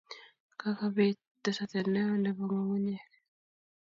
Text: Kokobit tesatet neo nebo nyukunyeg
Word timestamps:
Kokobit 0.59 1.17
tesatet 1.43 1.87
neo 1.93 2.13
nebo 2.17 2.43
nyukunyeg 2.51 3.09